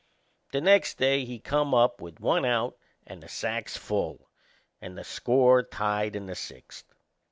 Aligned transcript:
The 0.51 0.61
next 0.61 0.97
day 0.97 1.25
he 1.25 1.37
come 1.37 1.75
up 1.75 2.01
with 2.01 2.19
one 2.19 2.43
out 2.43 2.75
and 3.05 3.21
the 3.21 3.27
sacks 3.29 3.77
full, 3.77 4.31
and 4.81 4.97
the 4.97 5.03
score 5.03 5.61
tied 5.61 6.15
in 6.15 6.25
the 6.25 6.33
sixth. 6.33 6.91